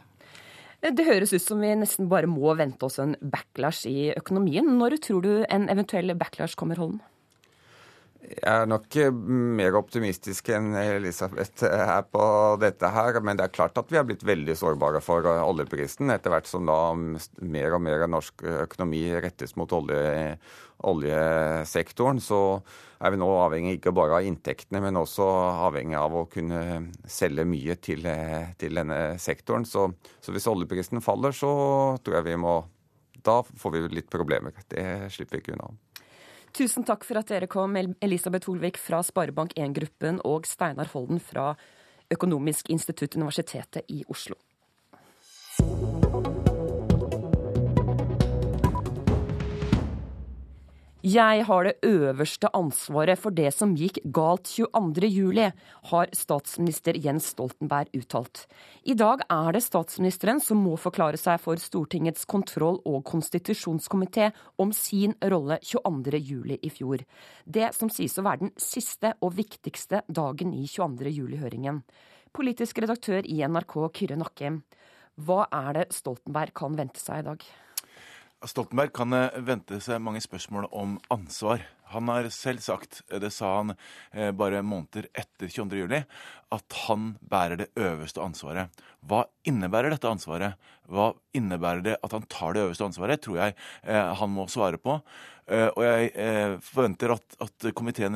Det 0.84 1.06
høres 1.08 1.32
ut 1.32 1.40
som 1.40 1.62
vi 1.64 1.70
nesten 1.80 2.10
bare 2.12 2.28
må 2.28 2.52
vente 2.60 2.84
oss 2.84 3.00
en 3.00 3.16
backlash 3.22 3.88
i 3.88 4.12
økonomien. 4.18 4.68
Når 4.82 4.98
tror 5.06 5.24
du 5.24 5.32
en 5.48 5.70
eventuell 5.72 6.12
backlash 6.20 6.60
kommer, 6.60 6.82
Holden? 6.82 7.00
Jeg 8.24 8.48
er 8.48 8.68
nok 8.70 8.96
mer 9.60 9.76
optimistisk 9.76 10.48
enn 10.56 10.70
Elisabeth 10.80 11.66
er 11.68 12.06
på 12.08 12.24
dette 12.62 12.88
her. 12.96 13.20
Men 13.20 13.40
det 13.40 13.48
er 13.48 13.56
klart 13.56 13.80
at 13.80 13.92
vi 13.92 14.00
er 14.00 14.06
blitt 14.08 14.24
veldig 14.24 14.56
sårbare 14.56 15.02
for 15.04 15.28
oljeprisen 15.28 16.14
etter 16.14 16.32
hvert 16.32 16.48
som 16.48 16.68
da 16.70 16.78
mer 16.96 17.76
og 17.76 17.84
mer 17.84 18.06
av 18.06 18.14
norsk 18.14 18.46
økonomi 18.64 19.04
rettes 19.26 19.58
mot 19.60 19.76
olje, 19.76 20.38
oljesektoren. 20.88 22.24
Så 22.24 22.40
er 23.04 23.12
vi 23.12 23.20
nå 23.20 23.28
avhengig 23.44 23.78
ikke 23.80 23.96
bare 23.96 24.22
av 24.22 24.28
inntektene, 24.30 24.80
men 24.86 25.02
også 25.02 25.28
avhengig 25.68 26.00
av 26.00 26.16
å 26.16 26.28
kunne 26.32 26.64
selge 27.04 27.44
mye 27.48 27.76
til, 27.84 28.08
til 28.60 28.80
denne 28.80 29.02
sektoren. 29.20 29.68
Så, 29.68 29.90
så 30.24 30.36
hvis 30.36 30.48
oljeprisen 30.48 31.04
faller, 31.04 31.36
så 31.36 31.52
tror 32.00 32.22
jeg 32.22 32.32
vi 32.32 32.40
må 32.46 32.62
Da 33.24 33.42
får 33.44 33.72
vi 33.72 33.88
litt 34.00 34.10
problemer. 34.12 34.56
Det 34.68 35.12
slipper 35.12 35.38
vi 35.38 35.44
ikke 35.44 35.58
unna. 35.58 35.76
Tusen 36.54 36.86
takk 36.86 37.02
for 37.02 37.18
at 37.18 37.32
dere 37.32 37.48
kom, 37.50 37.74
Elisabeth 38.06 38.46
Holvik 38.46 38.78
fra 38.78 39.00
Sparebank1-gruppen 39.02 40.20
og 40.30 40.46
Steinar 40.46 40.92
Holden 40.92 41.18
fra 41.18 41.56
Økonomisk 42.14 42.70
institutt, 42.70 43.16
Universitetet 43.18 43.90
i 43.90 44.04
Oslo. 44.06 44.38
Jeg 51.04 51.44
har 51.44 51.66
det 51.68 51.84
øverste 51.84 52.48
ansvaret 52.56 53.20
for 53.20 53.36
det 53.36 53.50
som 53.52 53.74
gikk 53.76 53.98
galt 54.16 54.48
22.07, 54.48 55.52
har 55.90 56.12
statsminister 56.16 56.96
Jens 56.96 57.26
Stoltenberg 57.34 57.90
uttalt. 57.92 58.46
I 58.88 58.96
dag 58.96 59.26
er 59.28 59.50
det 59.52 59.66
statsministeren 59.66 60.40
som 60.40 60.62
må 60.64 60.78
forklare 60.80 61.20
seg 61.20 61.42
for 61.44 61.60
Stortingets 61.60 62.24
kontroll- 62.24 62.80
og 62.88 63.04
konstitusjonskomité 63.10 64.30
om 64.56 64.72
sin 64.72 65.12
rolle 65.20 65.58
22.07 65.60 66.56
i 66.56 66.72
fjor. 66.72 67.04
Det 67.44 67.74
som 67.76 67.92
sies 67.92 68.16
å 68.16 68.24
være 68.24 68.46
den 68.46 68.54
siste 68.56 69.12
og 69.20 69.36
viktigste 69.36 70.06
dagen 70.08 70.56
i 70.56 70.64
22.07-høringen. 70.72 71.84
Politisk 72.32 72.80
redaktør 72.80 73.28
i 73.28 73.44
NRK, 73.44 73.76
Kyrre 73.92 74.22
Nakkim. 74.24 74.64
Hva 75.20 75.50
er 75.52 75.82
det 75.82 75.86
Stoltenberg 76.00 76.56
kan 76.56 76.80
vente 76.80 77.04
seg 77.04 77.26
i 77.26 77.28
dag? 77.28 77.44
Stoltenberg 78.44 78.92
kan 78.96 79.14
eh, 79.16 79.36
vente 79.46 79.80
seg 79.84 80.02
mange 80.04 80.22
spørsmål 80.24 80.68
om 80.76 80.98
ansvar. 81.14 81.64
Han 81.94 82.10
har 82.12 82.28
selv 82.34 82.64
sagt, 82.64 83.02
eh, 83.10 83.20
det 83.24 83.32
sa 83.32 83.54
han 83.60 83.76
eh, 83.76 84.32
bare 84.36 84.64
måneder 84.66 85.08
etter 85.14 85.48
22. 85.48 85.84
juli, 85.84 86.02
at 86.54 86.80
han 86.88 87.14
bærer 87.32 87.62
det 87.62 87.70
øverste 87.80 88.24
ansvaret. 88.24 88.84
Hva 89.08 89.24
innebærer 89.48 89.94
dette 89.94 90.12
ansvaret? 90.12 90.60
Hva 90.92 91.14
innebærer 91.38 91.86
det 91.86 91.96
at 92.04 92.16
han 92.16 92.28
tar 92.32 92.56
det 92.56 92.66
øverste 92.66 92.90
ansvaret, 92.90 93.24
tror 93.24 93.40
jeg 93.40 93.56
han 94.20 94.32
må 94.32 94.46
svare 94.52 94.78
på. 94.80 94.98
Og 95.48 95.82
jeg 95.84 96.60
forventer 96.64 97.16
at, 97.16 97.36
at 97.44 97.68
komiteen 97.76 98.16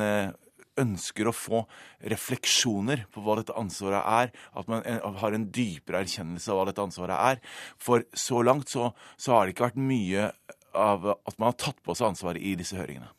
ønsker 0.80 1.28
å 1.28 1.34
få 1.36 1.64
refleksjoner 2.12 3.06
på 3.12 3.24
hva 3.24 3.38
dette 3.40 3.56
ansvaret 3.58 4.02
er, 4.02 4.32
at 4.58 4.70
man 4.70 4.84
har 5.22 5.36
en 5.36 5.48
dypere 5.54 6.04
erkjennelse 6.04 6.52
av 6.52 6.60
hva 6.60 6.68
dette 6.70 6.84
ansvaret 6.84 7.18
er. 7.34 7.44
For 7.82 8.06
så 8.12 8.42
langt 8.46 8.72
så, 8.72 8.92
så 9.16 9.36
har 9.36 9.46
det 9.46 9.56
ikke 9.56 9.70
vært 9.70 9.86
mye 9.90 10.30
av 10.78 11.06
at 11.14 11.38
man 11.38 11.50
har 11.50 11.60
tatt 11.60 11.80
på 11.84 11.96
seg 11.96 12.12
ansvaret 12.12 12.44
i 12.44 12.54
disse 12.58 12.78
høringene. 12.78 13.10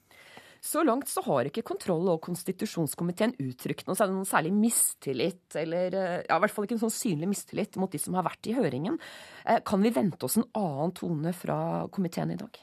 Så 0.61 0.83
langt 0.83 1.07
så 1.07 1.21
har 1.23 1.47
ikke 1.47 1.63
kontroll- 1.63 2.09
og 2.11 2.19
konstitusjonskomiteen 2.25 3.37
uttrykt 3.39 3.87
noe, 3.87 3.95
særlig 4.27 4.51
mistillit, 4.51 5.45
eller 5.55 5.95
ja, 5.95 6.35
i 6.35 6.41
hvert 6.43 6.51
fall 6.51 6.67
ikke 6.67 6.75
en 6.75 6.83
sånn 6.83 6.95
synlig 6.95 7.29
mistillit 7.31 7.79
mot 7.79 7.91
de 7.91 8.01
som 8.01 8.17
har 8.19 8.27
vært 8.27 8.49
i 8.51 8.55
høringen. 8.57 8.99
Eh, 9.45 9.61
kan 9.63 9.79
vi 9.83 9.93
vente 9.95 10.27
oss 10.27 10.35
en 10.39 10.49
annen 10.59 10.91
tone 10.99 11.31
fra 11.37 11.59
komiteen 11.95 12.35
i 12.35 12.39
dag? 12.41 12.59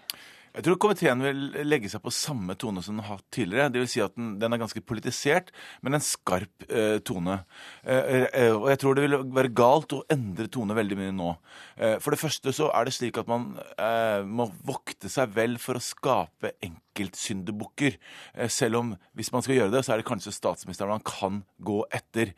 Jeg 0.57 0.65
tror 0.65 0.79
komiteen 0.81 1.21
vil 1.21 1.41
legge 1.69 1.91
seg 1.93 2.01
på 2.01 2.13
samme 2.15 2.55
tone 2.57 2.81
som 2.81 2.97
den 2.97 3.05
har 3.05 3.19
hatt 3.19 3.27
tidligere. 3.35 3.73
Vil 3.75 3.91
si 3.93 4.01
at 4.01 4.15
den, 4.17 4.37
den 4.41 4.57
er 4.57 4.63
ganske 4.63 4.81
politisert, 4.81 5.53
men 5.85 5.99
en 5.99 6.05
skarp 6.05 6.65
eh, 6.71 6.97
tone. 7.05 7.43
Eh, 7.85 8.25
eh, 8.25 8.55
og 8.55 8.71
jeg 8.73 8.81
tror 8.81 8.97
det 8.97 9.05
vil 9.05 9.19
være 9.37 9.53
galt 9.57 9.93
å 9.93 10.05
endre 10.13 10.49
tone 10.53 10.77
veldig 10.79 10.99
mye 11.03 11.13
nå. 11.17 11.35
Eh, 11.77 11.99
for 12.01 12.17
det 12.17 12.23
første 12.23 12.57
så 12.57 12.71
er 12.73 12.89
det 12.89 12.97
slik 12.97 13.21
at 13.21 13.29
man 13.29 13.51
eh, 13.77 14.25
må 14.25 14.49
vokte 14.65 15.13
seg 15.13 15.37
vel 15.37 15.61
for 15.61 15.77
å 15.77 15.85
skape 15.85 16.57
enkeltsyndebukker. 16.97 17.97
Eh, 18.35 18.49
selv 18.49 18.81
om 18.81 18.95
hvis 19.17 19.33
man 19.33 19.45
skal 19.45 19.61
gjøre 19.61 19.75
det, 19.75 19.85
så 19.85 19.93
er 19.93 20.01
det 20.01 20.09
kanskje 20.09 20.35
statsministeren 20.35 20.95
man 20.97 21.05
kan 21.07 21.43
gå 21.59 21.83
etter. 21.95 22.33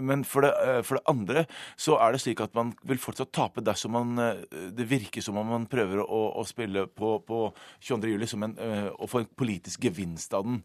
men 0.00 0.24
for 0.24 0.44
det, 0.44 0.52
for 0.86 0.96
det 0.96 1.04
andre 1.10 1.44
så 1.76 1.96
er 2.02 2.12
det 2.12 2.20
slik 2.22 2.40
at 2.40 2.54
man 2.54 2.72
vil 2.86 2.98
fortsatt 2.98 3.32
tape 3.34 3.62
dersom 3.64 3.92
man 3.94 4.14
Det 4.74 4.86
virker 4.88 5.22
som 5.22 5.36
om 5.38 5.46
man 5.46 5.66
prøver 5.70 6.00
å, 6.02 6.20
å 6.38 6.44
spille 6.46 6.86
på, 6.86 7.18
på 7.26 7.40
22. 7.80 8.12
juli 8.14 8.28
som 8.30 8.42
en, 8.46 8.54
å 8.94 9.08
få 9.10 9.22
en 9.22 9.28
politisk 9.36 9.84
gevinst 9.84 10.34
av 10.34 10.44
den. 10.46 10.60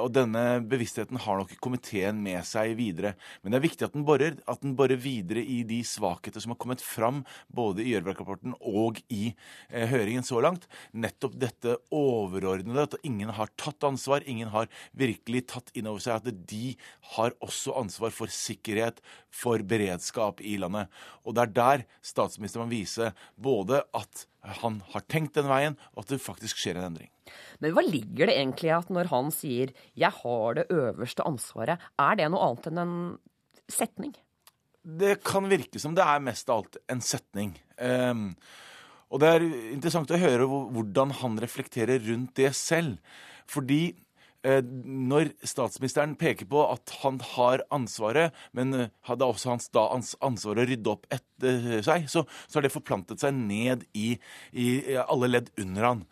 Og 0.00 0.08
denne 0.14 0.60
bevisstheten 0.68 1.20
har 1.24 1.38
nok 1.38 1.54
komiteen 1.62 2.20
med 2.22 2.44
seg 2.48 2.74
videre. 2.78 3.14
Men 3.42 3.52
det 3.52 3.60
er 3.60 3.66
viktig 3.66 3.86
at 3.86 3.96
den 3.96 4.06
borer, 4.08 4.38
at 4.50 4.62
den 4.64 4.76
borer 4.78 5.00
videre 5.00 5.42
i 5.42 5.62
de 5.68 5.80
svakheter 5.86 6.42
som 6.42 6.54
har 6.54 6.60
kommet 6.62 6.84
fram 6.84 7.22
både 7.52 7.84
i 7.84 7.92
Gjørv-rapporten 7.94 8.56
og 8.60 9.00
i 9.12 9.32
høringen 9.70 10.26
så 10.26 10.42
langt. 10.44 10.68
Nettopp 10.92 11.38
dette 11.40 11.78
overordnede, 11.94 12.51
at 12.60 12.98
ingen 13.02 13.30
har 13.30 13.48
tatt 13.56 13.82
ansvar, 13.84 14.22
ingen 14.26 14.48
har 14.52 14.68
virkelig 14.92 15.46
tatt 15.48 15.70
inn 15.74 15.86
over 15.86 16.00
seg 16.00 16.20
at 16.20 16.46
de 16.50 16.74
har 17.16 17.32
også 17.40 17.76
ansvar 17.78 18.10
for 18.10 18.28
sikkerhet, 18.28 19.00
for 19.32 19.62
beredskap 19.64 20.40
i 20.44 20.58
landet. 20.60 20.90
Og 21.24 21.34
det 21.34 21.42
er 21.42 21.54
der 21.56 21.84
statsministeren 22.02 22.66
må 22.66 22.74
vise 22.74 23.12
både 23.36 23.82
at 23.96 24.26
han 24.58 24.80
har 24.90 25.04
tenkt 25.06 25.36
den 25.38 25.48
veien, 25.48 25.78
og 25.94 26.04
at 26.04 26.12
det 26.12 26.22
faktisk 26.22 26.58
skjer 26.58 26.80
en 26.80 26.90
endring. 26.90 27.10
Men 27.62 27.76
hva 27.76 27.84
ligger 27.86 28.26
det 28.26 28.36
egentlig 28.36 28.72
i 28.72 28.74
at 28.74 28.90
når 28.90 29.10
han 29.12 29.30
sier 29.30 29.72
'jeg 29.94 30.10
har 30.10 30.54
det 30.54 30.66
øverste 30.68 31.22
ansvaret', 31.22 31.78
er 31.98 32.14
det 32.16 32.30
noe 32.30 32.42
annet 32.42 32.66
enn 32.66 32.78
en 32.78 33.18
setning? 33.70 34.14
Det 34.82 35.22
kan 35.22 35.46
virke 35.46 35.78
som 35.78 35.94
det 35.94 36.02
er 36.02 36.18
mest 36.18 36.48
av 36.50 36.64
alt 36.64 36.76
en 36.90 37.00
setning. 37.00 37.54
Um, 37.78 38.36
og 39.12 39.20
det 39.20 39.28
er 39.28 39.44
interessant 39.74 40.10
å 40.10 40.20
høre 40.20 40.48
hvordan 40.48 41.12
han 41.20 41.36
reflekterer 41.42 42.00
rundt 42.08 42.32
det 42.40 42.54
selv. 42.56 42.96
Fordi 43.50 43.92
Eh, 44.42 44.58
når 44.82 45.30
statsministeren 45.46 46.16
peker 46.18 46.48
på 46.50 46.64
at 46.66 46.90
han 47.04 47.20
har 47.36 47.62
ansvaret, 47.74 48.34
men 48.56 48.74
eh, 48.74 48.88
hadde 49.06 49.28
også 49.28 49.52
hans 49.52 49.68
da 49.70 49.84
ansvar 49.94 50.58
å 50.58 50.64
rydde 50.66 50.90
opp 50.90 51.06
etter 51.14 51.78
seg, 51.86 52.08
så, 52.10 52.24
så 52.50 52.58
har 52.58 52.66
det 52.66 52.72
forplantet 52.74 53.22
seg 53.22 53.36
ned 53.38 53.86
i, 53.94 54.16
i 54.50 54.96
alle 55.04 55.30
ledd 55.30 55.52
under 55.62 55.86
han. 55.86 56.02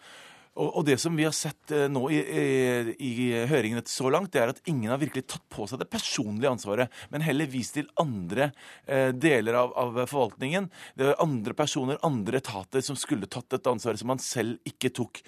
Og, 0.59 0.83
det 0.85 0.97
som 0.99 1.14
vi 1.14 1.25
har 1.25 1.35
sett 1.37 1.71
eh, 1.71 1.87
nå 1.92 2.09
i, 2.11 2.19
i, 2.19 3.07
i 3.07 3.26
høringen 3.47 3.85
så 3.87 4.11
langt, 4.11 4.33
det 4.35 4.42
er 4.42 4.50
at 4.50 4.62
ingen 4.69 4.90
har 4.90 4.99
virkelig 4.99 5.28
tatt 5.30 5.45
på 5.52 5.69
seg 5.71 5.78
det 5.78 5.87
personlige 5.92 6.50
ansvaret, 6.50 6.97
men 7.12 7.23
heller 7.23 7.47
vist 7.49 7.76
til 7.78 7.87
andre 8.02 8.50
eh, 8.87 9.14
deler 9.14 9.61
av, 9.62 9.73
av, 9.78 10.02
forvaltningen. 10.11 10.66
Det 10.99 11.07
var 11.07 11.23
andre 11.23 11.54
personer, 11.54 12.02
andre 12.07 12.42
etater, 12.42 12.83
som 12.83 12.99
skulle 12.99 13.30
tatt 13.30 13.49
dette 13.54 13.71
ansvaret 13.71 14.02
som 14.02 14.11
man 14.11 14.23
selv 14.23 14.59
ikke 14.66 14.90
tok. 14.99 15.23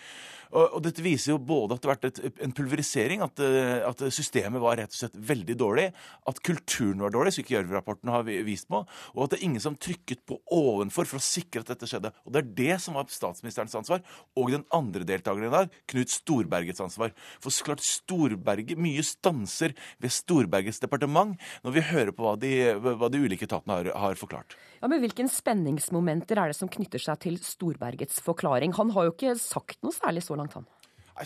Og, 0.52 0.66
og, 0.66 0.80
dette 0.84 1.04
viser 1.04 1.32
jo 1.32 1.38
både 1.40 1.76
at 1.76 1.82
det 1.84 1.88
har 1.88 1.94
vært 1.94 2.08
et, 2.10 2.40
en 2.44 2.52
pulverisering, 2.56 3.22
at, 3.24 3.40
eh, 3.40 3.78
at, 3.88 4.04
systemet 4.12 4.60
var 4.60 4.76
rett 4.80 4.92
og 4.92 4.98
slett 4.98 5.16
veldig 5.30 5.56
dårlig, 5.58 5.86
at 6.28 6.42
kulturen 6.44 7.00
var 7.06 7.14
dårlig, 7.14 7.32
som 7.36 7.48
Gjørv-rapporten 7.48 8.12
har 8.12 8.26
vist 8.26 8.68
på, 8.72 8.82
og 8.84 9.24
at 9.24 9.32
det 9.32 9.40
er 9.40 9.46
ingen 9.48 9.64
som 9.64 9.78
trykket 9.78 10.26
på 10.28 10.38
ovenfor 10.52 11.08
for 11.08 11.22
å 11.22 11.24
sikre 11.24 11.64
at 11.64 11.72
dette 11.72 11.88
skjedde. 11.88 12.12
Og 12.26 12.34
det 12.34 12.42
er 12.42 12.52
det 12.58 12.78
som 12.84 12.98
var 12.98 13.08
statsministerens 13.12 13.78
ansvar, 13.80 14.04
og 14.36 14.52
den 14.52 14.66
andre 14.76 15.06
deltakeren 15.12 15.48
i 15.48 15.54
dag, 15.54 15.78
Knut 15.92 16.12
Storbergets 16.12 16.82
ansvar. 16.82 17.14
For 17.42 17.54
klart 17.62 17.84
Storberget, 17.84 18.74
mye 18.80 19.04
stanser 19.06 19.76
ved 20.02 20.14
Storbergets 20.14 20.82
departement 20.82 21.38
når 21.62 21.76
vi 21.76 21.86
hører 21.92 22.12
på 22.16 22.26
hva 22.26 22.34
de, 22.40 22.52
hva 22.80 23.10
de 23.12 23.22
ulike 23.22 23.46
etatene 23.48 23.78
har, 23.78 23.92
har 24.04 24.18
forklart. 24.18 24.56
Ja, 24.80 24.90
men 24.90 25.02
Hvilke 25.02 25.26
spenningsmomenter 25.30 26.38
er 26.38 26.52
det 26.52 26.58
som 26.58 26.70
knytter 26.70 27.02
seg 27.02 27.18
til 27.24 27.40
Storbergets 27.42 28.20
forklaring? 28.24 28.74
Han 28.78 28.92
har 28.94 29.08
jo 29.08 29.16
ikke 29.16 29.34
sagt 29.40 29.80
noe 29.84 29.94
særlig 29.94 30.24
så 30.26 30.38
langt, 30.38 30.56
han. 30.58 30.68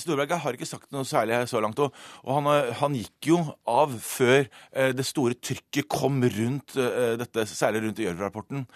Storberget 0.03 0.43
har 0.45 0.57
ikke 0.57 0.69
sagt 0.69 0.91
noe 0.95 1.07
særlig 1.09 1.43
så 1.51 1.61
langt. 1.63 1.81
Og, 1.81 1.93
han, 2.31 2.49
han, 2.81 2.97
gikk 2.97 3.31
jo 3.33 3.41
av 3.69 3.93
før 4.03 4.47
eh, 4.47 4.93
det 4.97 5.07
store 5.07 5.39
trykket 5.39 5.89
kom 5.93 6.23
rundt 6.23 6.79
eh, 6.81 7.15
dette, 7.21 7.47
særlig 7.51 7.87
rundt 7.87 8.03
Gjørv-rapporten. 8.03 8.67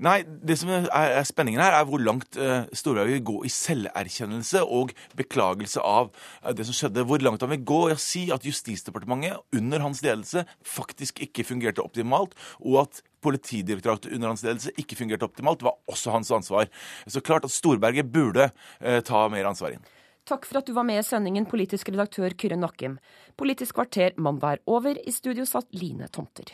Nei, 0.00 0.22
det 0.24 0.54
som 0.56 0.70
er, 0.72 0.86
er 0.88 1.26
spenningen 1.28 1.60
her, 1.60 1.74
er 1.76 1.84
hvor 1.84 2.00
langt 2.00 2.38
eh, 2.40 2.62
Storberget 2.72 3.18
vil 3.18 3.26
gå 3.28 3.34
i 3.44 3.50
selverkjennelse 3.52 4.62
og 4.64 4.94
beklagelse 5.18 5.82
av 5.84 6.08
eh, 6.40 6.54
det 6.56 6.64
som 6.64 6.76
skjedde. 6.76 7.04
Hvor 7.04 7.20
langt 7.20 7.44
han 7.44 7.52
vil 7.52 7.66
gå 7.68 7.82
i 7.90 7.96
å 7.96 8.00
si 8.00 8.22
at 8.32 8.46
Justisdepartementet 8.48 9.58
under 9.60 9.84
hans 9.84 10.00
ledelse 10.06 10.46
faktisk 10.64 11.20
ikke 11.26 11.44
fungerte 11.44 11.84
optimalt, 11.84 12.32
og 12.64 12.84
at 12.86 13.04
Politidirektoratet 13.20 14.14
under 14.16 14.30
hans 14.32 14.40
ledelse 14.46 14.72
ikke 14.80 14.96
fungerte 14.96 15.26
optimalt, 15.28 15.60
var 15.60 15.76
også 15.92 16.14
hans 16.14 16.30
ansvar. 16.32 16.70
Så 17.04 17.20
klart 17.20 17.44
at 17.44 17.52
Storberget 17.52 18.08
burde 18.08 18.48
eh, 18.80 19.02
ta 19.04 19.26
mer 19.28 19.50
ansvar 19.52 19.76
inn. 19.76 19.84
Takk 20.30 20.44
for 20.46 20.60
at 20.60 20.68
du 20.68 20.76
var 20.76 20.86
med 20.86 21.00
i 21.00 21.02
sendingen, 21.02 21.46
politisk 21.50 21.88
redaktør 21.90 22.30
Kyrre 22.38 22.54
Nakkim. 22.54 23.00
Politisk 23.40 23.74
kvarter 23.80 24.14
mandag 24.14 24.60
er 24.60 24.60
over. 24.70 24.94
I 24.94 25.10
studio 25.10 25.42
satt 25.48 25.66
Line 25.74 26.06
Tomter. 26.06 26.52